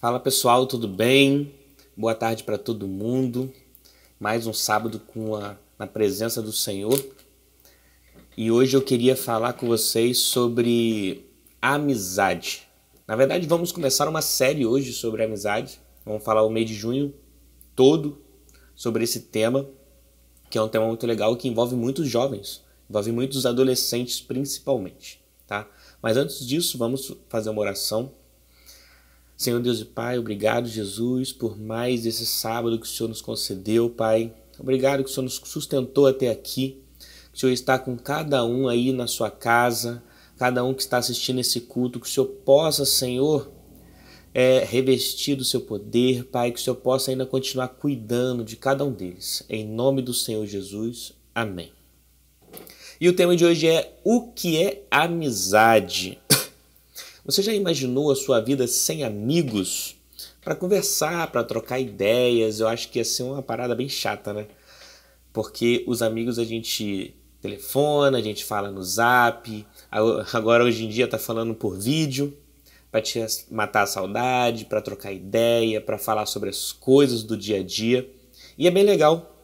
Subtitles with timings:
[0.00, 1.52] Fala pessoal, tudo bem?
[1.94, 3.52] Boa tarde para todo mundo.
[4.18, 6.98] Mais um sábado com a, na presença do Senhor.
[8.34, 11.26] E hoje eu queria falar com vocês sobre
[11.60, 12.66] amizade.
[13.06, 15.78] Na verdade, vamos começar uma série hoje sobre amizade.
[16.02, 17.12] Vamos falar o mês de junho
[17.76, 18.22] todo
[18.74, 19.68] sobre esse tema,
[20.48, 25.68] que é um tema muito legal que envolve muitos jovens, envolve muitos adolescentes principalmente, tá?
[26.00, 28.10] Mas antes disso, vamos fazer uma oração
[29.40, 33.88] Senhor Deus e Pai, obrigado, Jesus, por mais esse sábado que o Senhor nos concedeu,
[33.88, 34.34] Pai.
[34.58, 36.82] Obrigado que o Senhor nos sustentou até aqui.
[36.98, 40.02] Que o Senhor está com cada um aí na sua casa,
[40.36, 43.50] cada um que está assistindo esse culto, que o Senhor possa, Senhor,
[44.34, 48.84] é, revestir do seu poder, Pai, que o Senhor possa ainda continuar cuidando de cada
[48.84, 49.42] um deles.
[49.48, 51.14] Em nome do Senhor Jesus.
[51.34, 51.72] Amém.
[53.00, 56.18] E o tema de hoje é o que é amizade.
[57.30, 59.94] Você já imaginou a sua vida sem amigos?
[60.42, 64.48] Para conversar, para trocar ideias, eu acho que ia ser uma parada bem chata, né?
[65.32, 69.64] Porque os amigos a gente telefona, a gente fala no zap,
[70.32, 72.36] agora hoje em dia tá falando por vídeo,
[72.90, 77.60] para te matar a saudade, para trocar ideia, para falar sobre as coisas do dia
[77.60, 78.10] a dia.
[78.58, 79.36] E é bem legal.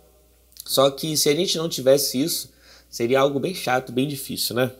[0.64, 2.52] Só que se a gente não tivesse isso,
[2.90, 4.72] seria algo bem chato, bem difícil, né?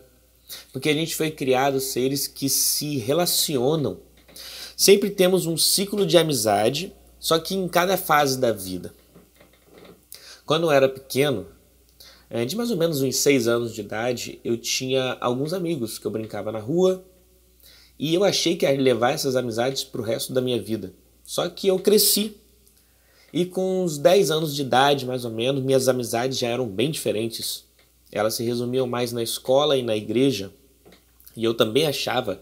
[0.71, 3.99] Porque a gente foi criado seres que se relacionam.
[4.75, 8.93] Sempre temos um ciclo de amizade, só que em cada fase da vida.
[10.45, 11.47] Quando eu era pequeno,
[12.29, 16.05] eh, de mais ou menos uns seis anos de idade, eu tinha alguns amigos que
[16.05, 17.03] eu brincava na rua
[17.99, 20.93] e eu achei que ia levar essas amizades para o resto da minha vida.
[21.23, 22.37] Só que eu cresci
[23.33, 26.89] e com uns 10 anos de idade, mais ou menos, minhas amizades já eram bem
[26.89, 27.66] diferentes.
[28.11, 30.51] Elas se resumiam mais na escola e na igreja,
[31.35, 32.41] e eu também achava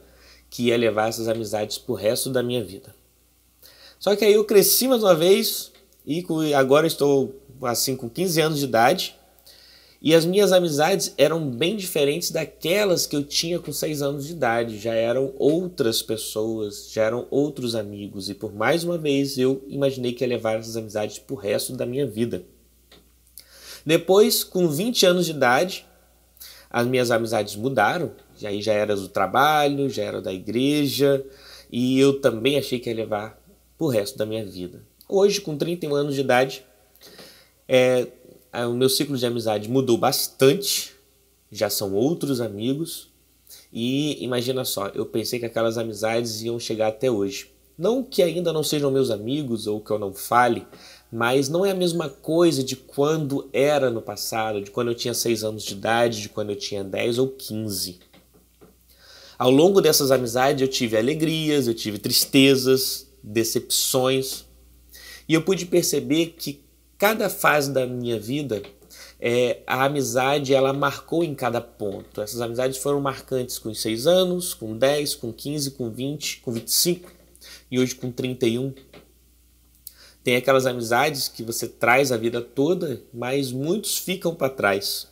[0.50, 2.96] que ia levar essas amizades para o resto da minha vida.
[4.00, 5.72] Só que aí eu cresci mais uma vez
[6.06, 9.16] e agora estou assim com 15 anos de idade
[10.02, 14.34] e as minhas amizades eram bem diferentes daquelas que eu tinha com 6 anos de
[14.34, 14.78] idade.
[14.78, 20.14] Já eram outras pessoas, já eram outros amigos e por mais uma vez eu imaginei
[20.14, 22.44] que ia levar essas amizades para o resto da minha vida.
[23.86, 25.86] Depois, com 20 anos de idade,
[26.70, 28.12] as minhas amizades mudaram.
[28.42, 31.26] E aí já era do trabalho, já era da igreja,
[31.72, 33.42] e eu também achei que ia levar
[33.78, 34.84] pro resto da minha vida.
[35.08, 36.66] Hoje, com 31 anos de idade,
[37.68, 38.08] é,
[38.68, 40.94] o meu ciclo de amizade mudou bastante,
[41.52, 43.10] já são outros amigos,
[43.72, 47.52] e imagina só, eu pensei que aquelas amizades iam chegar até hoje.
[47.78, 50.66] Não que ainda não sejam meus amigos ou que eu não fale,
[51.16, 55.14] mas não é a mesma coisa de quando era no passado, de quando eu tinha
[55.14, 58.00] 6 anos de idade, de quando eu tinha 10 ou 15.
[59.40, 64.44] Ao longo dessas amizades eu tive alegrias, eu tive tristezas, decepções,
[65.26, 66.62] e eu pude perceber que
[66.98, 68.62] cada fase da minha vida
[69.18, 72.20] é, a amizade ela marcou em cada ponto.
[72.20, 77.10] Essas amizades foram marcantes com 6 anos, com 10, com 15, com 20, com 25
[77.72, 78.74] e hoje com 31.
[80.26, 85.08] Tem aquelas amizades que você traz a vida toda, mas muitos ficam para trás.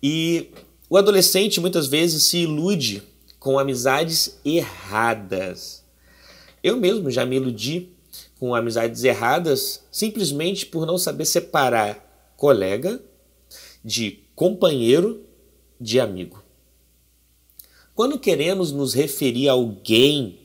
[0.00, 0.50] E
[0.88, 3.02] o adolescente muitas vezes se ilude
[3.40, 5.82] com amizades erradas.
[6.62, 7.88] Eu mesmo já me iludi
[8.38, 13.02] com amizades erradas simplesmente por não saber separar colega
[13.84, 15.24] de companheiro
[15.80, 16.44] de amigo.
[17.92, 20.43] Quando queremos nos referir a alguém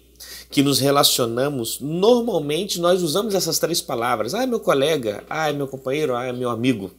[0.50, 4.34] que nos relacionamos, normalmente nós usamos essas três palavras.
[4.34, 6.92] Ah, é meu colega, ah, é meu companheiro, ah, é meu amigo.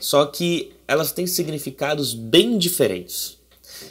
[0.00, 3.38] Só que elas têm significados bem diferentes.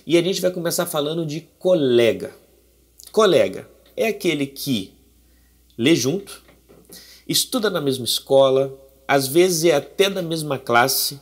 [0.06, 2.34] E a gente vai começar falando de colega.
[3.12, 4.94] Colega é aquele que
[5.78, 6.42] lê junto,
[7.28, 8.74] estuda na mesma escola,
[9.08, 11.20] às vezes é até da mesma classe,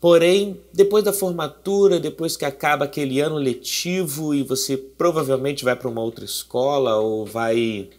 [0.00, 5.88] Porém, depois da formatura, depois que acaba aquele ano letivo e você provavelmente vai para
[5.88, 7.90] uma outra escola ou vai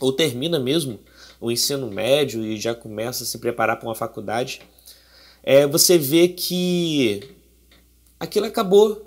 [0.00, 0.98] ou termina mesmo
[1.40, 4.60] o ensino médio e já começa a se preparar para uma faculdade,
[5.42, 7.20] é, você vê que
[8.18, 9.02] aquilo acabou.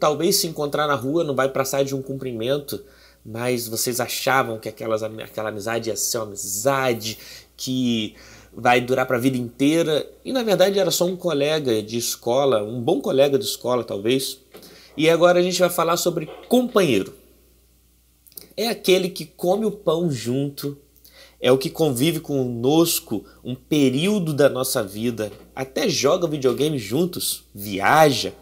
[0.00, 2.82] Talvez se encontrar na rua não vai passar de um cumprimento,
[3.24, 7.18] mas vocês achavam que aquelas, aquela amizade ia ser uma amizade
[7.56, 8.16] que
[8.56, 10.10] vai durar para a vida inteira.
[10.24, 14.40] E na verdade era só um colega de escola, um bom colega de escola talvez.
[14.96, 17.14] E agora a gente vai falar sobre companheiro.
[18.56, 20.78] É aquele que come o pão junto,
[21.38, 28.32] é o que convive conosco um período da nossa vida, até joga videogame juntos, viaja.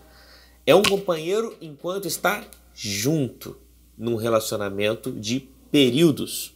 [0.64, 3.56] É um companheiro enquanto está junto.
[3.96, 6.52] num relacionamento de períodos.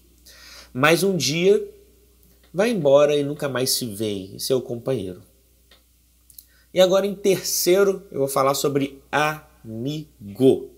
[0.72, 1.64] Mas um dia
[2.58, 5.22] vai embora e nunca mais se vê, seu companheiro.
[6.74, 10.68] E agora, em terceiro, eu vou falar sobre amigo.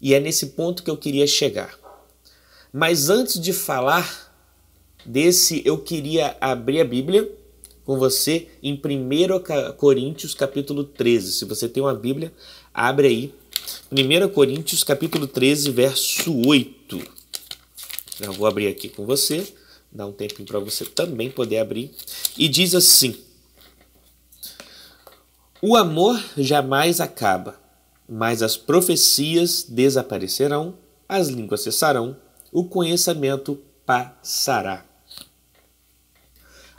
[0.00, 1.76] E é nesse ponto que eu queria chegar.
[2.72, 4.32] Mas antes de falar
[5.04, 7.28] desse, eu queria abrir a Bíblia
[7.84, 11.32] com você em 1 Coríntios capítulo 13.
[11.32, 12.32] Se você tem uma Bíblia,
[12.72, 13.34] abre aí.
[13.90, 17.02] 1 Coríntios capítulo 13, verso 8.
[18.20, 19.44] Eu vou abrir aqui com você,
[19.90, 21.94] dá um tempinho para você também poder abrir.
[22.36, 23.16] E diz assim:
[25.62, 27.58] O amor jamais acaba,
[28.08, 30.74] mas as profecias desaparecerão,
[31.08, 32.16] as línguas cessarão,
[32.52, 34.84] o conhecimento passará.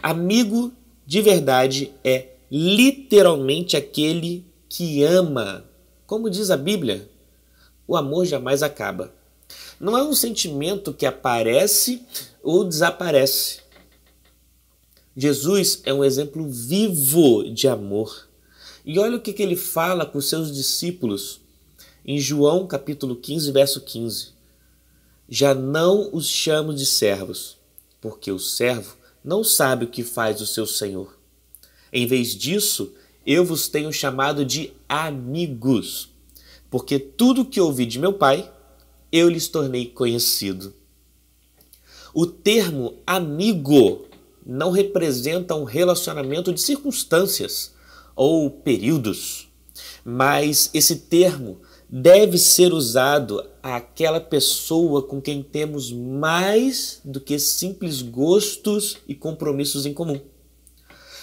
[0.02, 0.72] Amigo
[1.06, 5.66] de verdade é literalmente aquele que ama.
[6.06, 7.10] Como diz a Bíblia,
[7.88, 9.14] o amor jamais acaba.
[9.80, 12.02] Não é um sentimento que aparece
[12.44, 13.60] ou desaparece.
[15.16, 18.28] Jesus é um exemplo vivo de amor.
[18.86, 21.42] E olha o que, que ele fala com seus discípulos
[22.06, 24.30] em João capítulo 15, verso 15.
[25.28, 27.58] Já não os chamo de servos,
[28.02, 31.18] porque o servo não sabe o que faz o seu senhor.
[31.92, 32.94] Em vez disso,
[33.26, 36.10] eu vos tenho chamado de amigos,
[36.70, 38.52] porque tudo que ouvi de meu Pai,
[39.12, 40.74] eu lhes tornei conhecido.
[42.14, 44.06] O termo amigo
[44.46, 47.74] não representa um relacionamento de circunstâncias
[48.16, 49.48] ou períodos,
[50.04, 58.02] mas esse termo deve ser usado àquela pessoa com quem temos mais do que simples
[58.02, 60.20] gostos e compromissos em comum.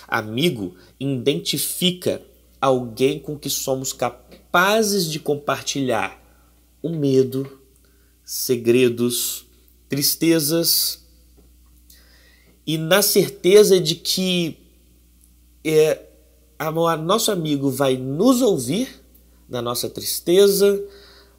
[0.08, 2.22] Amigo identifica
[2.60, 6.22] alguém com que somos capazes de compartilhar
[6.82, 7.60] o medo,
[8.26, 9.46] segredos,
[9.88, 11.06] tristezas
[12.66, 14.58] e na certeza de que
[15.64, 16.02] é,
[16.58, 18.88] a, a nosso amigo vai nos ouvir
[19.48, 20.84] na nossa tristeza,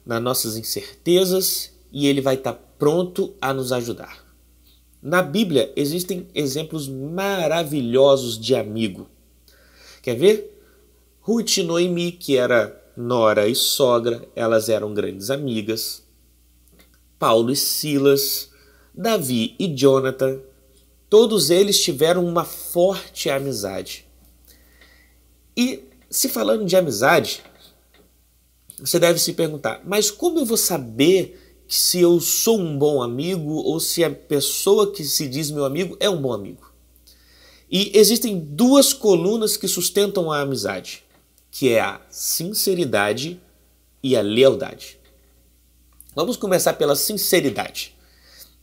[0.06, 4.26] nas nossas incertezas e ele vai estar pronto a nos ajudar.
[5.02, 9.10] Na Bíblia existem exemplos maravilhosos de amigo.
[10.02, 10.58] Quer ver?
[11.20, 16.07] Ruth e Noemi, que era nora e sogra, elas eram grandes amigas.
[17.18, 18.50] Paulo e Silas,
[18.94, 20.40] Davi e Jonathan,
[21.08, 24.06] todos eles tiveram uma forte amizade.
[25.56, 27.42] E se falando de amizade,
[28.78, 33.52] você deve se perguntar: mas como eu vou saber se eu sou um bom amigo
[33.52, 36.72] ou se a pessoa que se diz meu amigo é um bom amigo?
[37.70, 41.04] E existem duas colunas que sustentam a amizade,
[41.50, 43.40] que é a sinceridade
[44.02, 44.97] e a lealdade.
[46.18, 47.94] Vamos começar pela sinceridade.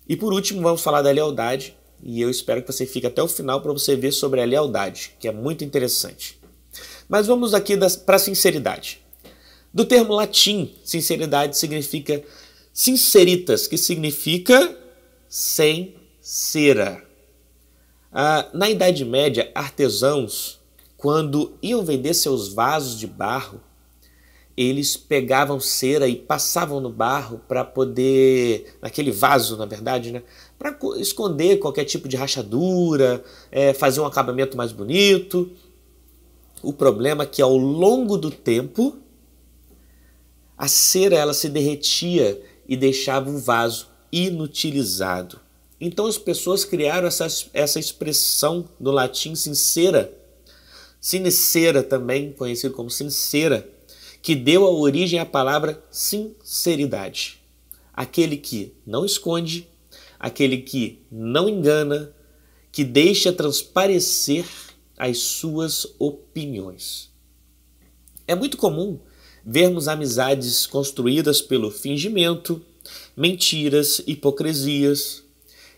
[0.09, 1.73] E por último, vamos falar da lealdade,
[2.03, 5.13] e eu espero que você fique até o final para você ver sobre a lealdade,
[5.17, 6.37] que é muito interessante.
[7.07, 8.99] Mas vamos aqui para a sinceridade.
[9.73, 12.21] Do termo latim, sinceridade significa
[12.73, 14.77] sinceritas, que significa
[15.29, 17.05] sem cera.
[18.11, 20.59] Ah, na Idade Média, artesãos,
[20.97, 23.61] quando iam vender seus vasos de barro,
[24.57, 30.23] eles pegavam cera e passavam no barro para poder, naquele vaso, na verdade, né,
[30.57, 35.51] para esconder qualquer tipo de rachadura, é, fazer um acabamento mais bonito.
[36.63, 38.97] O problema é que ao longo do tempo
[40.57, 45.39] a cera ela se derretia e deixava o vaso inutilizado.
[45.81, 50.17] Então as pessoas criaram essa, essa expressão no latim sincera,
[51.01, 53.69] sincera também, conhecido como sincera,
[54.25, 57.39] que deu a origem à palavra sinceridade.
[57.93, 59.67] Aquele que não esconde,
[60.19, 62.11] aquele que não engana,
[62.71, 64.43] que deixa transparecer
[64.97, 67.11] as suas opiniões.
[68.27, 68.97] É muito comum
[69.45, 72.59] vermos amizades construídas pelo fingimento,
[73.15, 75.21] mentiras, hipocrisias.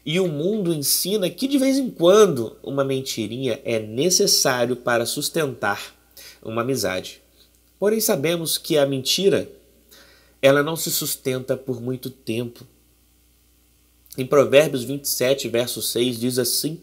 [0.06, 5.94] E o mundo ensina que de vez em quando uma mentirinha é necessário para sustentar
[6.42, 7.27] uma amizade.
[7.80, 9.50] Porém sabemos que a mentira
[10.42, 12.66] ela não se sustenta por muito tempo.
[14.18, 16.82] Em Provérbios 27, verso 6 diz assim: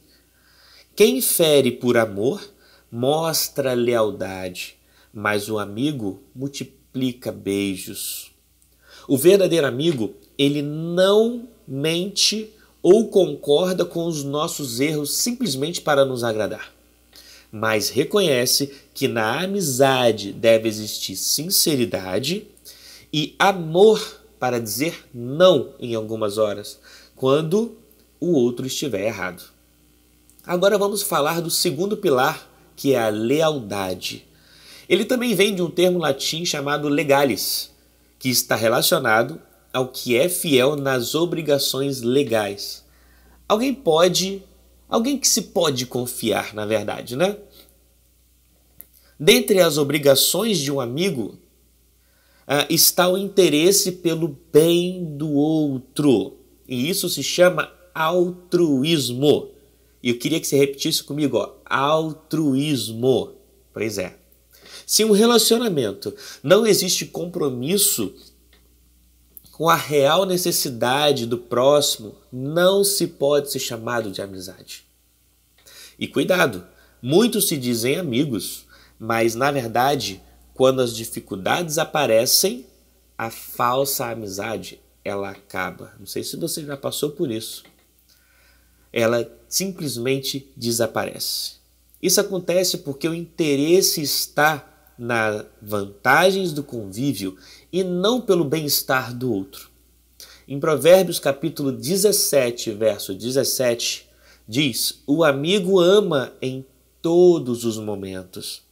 [0.94, 2.40] Quem fere por amor
[2.90, 4.76] mostra lealdade,
[5.12, 8.32] mas o amigo multiplica beijos.
[9.08, 16.22] O verdadeiro amigo, ele não mente ou concorda com os nossos erros simplesmente para nos
[16.22, 16.73] agradar,
[17.56, 22.48] mas reconhece que na amizade deve existir sinceridade
[23.12, 26.80] e amor para dizer não em algumas horas,
[27.14, 27.76] quando
[28.18, 29.44] o outro estiver errado.
[30.44, 32.44] Agora vamos falar do segundo pilar,
[32.74, 34.26] que é a lealdade.
[34.88, 37.70] Ele também vem de um termo latim chamado legalis,
[38.18, 39.40] que está relacionado
[39.72, 42.84] ao que é fiel nas obrigações legais.
[43.48, 44.42] Alguém pode,
[44.88, 47.36] alguém que se pode confiar, na verdade, né?
[49.18, 51.38] Dentre as obrigações de um amigo
[52.46, 56.36] ah, está o interesse pelo bem do outro.
[56.68, 59.50] E isso se chama altruísmo.
[60.02, 63.32] E eu queria que você repetisse comigo, ó, altruísmo.
[63.72, 64.16] Pois é.
[64.86, 68.14] Se um relacionamento não existe compromisso
[69.56, 74.84] com a real necessidade do próximo, não se pode ser chamado de amizade.
[75.96, 76.66] E cuidado,
[77.00, 78.66] muitos se dizem amigos,
[78.98, 80.20] mas na verdade,
[80.54, 82.66] quando as dificuldades aparecem,
[83.16, 85.94] a falsa amizade ela acaba.
[86.00, 87.62] Não sei se você já passou por isso.
[88.92, 91.54] Ela simplesmente desaparece.
[92.02, 97.36] Isso acontece porque o interesse está nas vantagens do convívio
[97.72, 99.70] e não pelo bem-estar do outro.
[100.46, 104.08] Em Provérbios capítulo 17, verso 17,
[104.46, 106.64] diz: O amigo ama em
[107.00, 108.62] todos os momentos.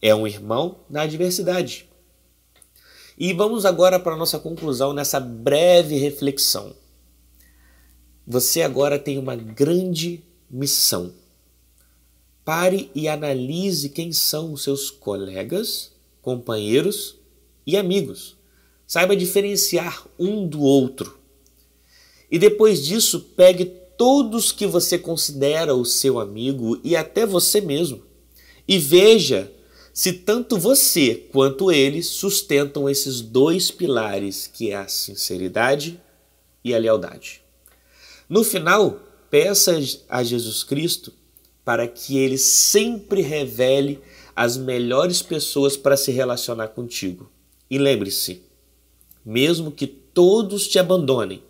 [0.00, 1.88] É um irmão na adversidade.
[3.18, 6.72] E vamos agora para a nossa conclusão nessa breve reflexão.
[8.24, 11.12] Você agora tem uma grande missão.
[12.48, 17.16] Pare e analise quem são os seus colegas, companheiros
[17.66, 18.38] e amigos.
[18.86, 21.18] Saiba diferenciar um do outro.
[22.30, 23.66] E depois disso, pegue
[23.98, 28.02] todos que você considera o seu amigo e até você mesmo
[28.66, 29.52] e veja
[29.92, 36.00] se tanto você quanto eles sustentam esses dois pilares, que é a sinceridade
[36.64, 37.42] e a lealdade.
[38.26, 39.78] No final, peça
[40.08, 41.17] a Jesus Cristo
[41.68, 44.00] para que ele sempre revele
[44.34, 47.30] as melhores pessoas para se relacionar contigo.
[47.68, 48.40] E lembre-se,
[49.22, 51.42] mesmo que todos te abandonem,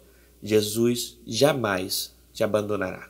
[0.42, 3.08] Jesus jamais te abandonará.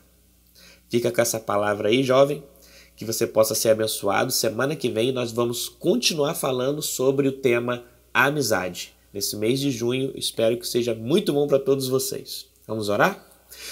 [0.87, 2.43] Fica com essa palavra aí, jovem
[2.95, 4.31] que você possa ser abençoado.
[4.31, 8.93] Semana que vem nós vamos continuar falando sobre o tema amizade.
[9.11, 12.45] Nesse mês de junho, espero que seja muito bom para todos vocês.
[12.67, 13.25] Vamos orar?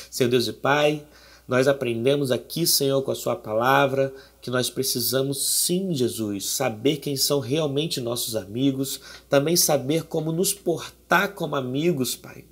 [0.09, 1.05] Senhor Deus e Pai,
[1.47, 7.15] nós aprendemos aqui, Senhor, com a Sua palavra, que nós precisamos sim, Jesus, saber quem
[7.15, 8.99] são realmente nossos amigos,
[9.29, 12.43] também saber como nos portar como amigos, Pai.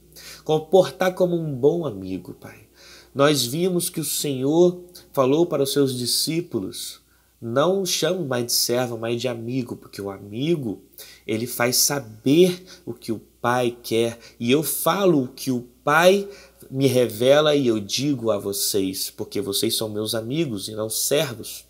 [0.45, 2.67] Comportar como um bom amigo, Pai.
[3.13, 7.01] Nós vimos que o Senhor falou para os seus discípulos:
[7.41, 10.81] não chame mais de servo, mas de amigo, porque o amigo
[11.27, 16.27] ele faz saber o que o Pai quer e eu falo o que o Pai
[16.69, 21.65] me revela e eu digo a vocês, porque vocês são meus amigos e não servos,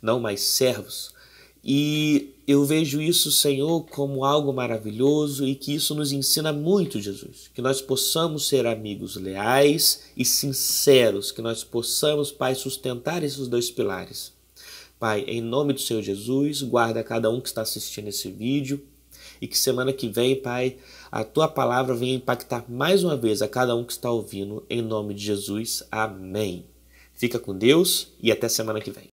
[0.00, 1.14] não mais servos.
[1.62, 7.50] E eu vejo isso, Senhor, como algo maravilhoso e que isso nos ensina muito, Jesus.
[7.54, 13.70] Que nós possamos ser amigos leais e sinceros, que nós possamos, Pai, sustentar esses dois
[13.70, 14.32] pilares.
[15.00, 18.82] Pai, em nome do Senhor Jesus, guarda cada um que está assistindo esse vídeo
[19.40, 20.76] e que semana que vem, Pai,
[21.14, 24.82] a tua palavra venha impactar mais uma vez a cada um que está ouvindo, em
[24.82, 25.84] nome de Jesus.
[25.88, 26.66] Amém.
[27.12, 29.13] Fica com Deus e até semana que vem.